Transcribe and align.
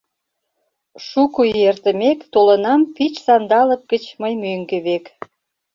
Шуко 1.07 1.41
ий 1.53 1.61
эртымек, 1.69 2.19
Толынам 2.33 2.81
пич 2.95 3.13
сандалык 3.25 3.81
гыч 3.91 4.03
мый 4.21 4.33
мӧҥгӧ 4.43 4.77
век. 4.87 5.05